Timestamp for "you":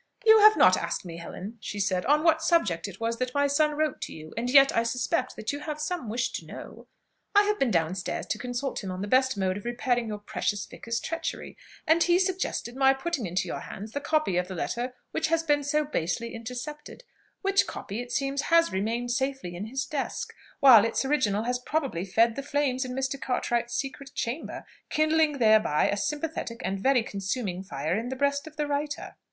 0.25-0.39, 4.13-4.33, 5.53-5.59